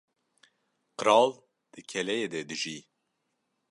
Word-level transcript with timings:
Qral 0.99 1.27
di 1.71 1.79
keleyê 1.89 2.27
de 2.33 2.41
dijî. 2.49 2.77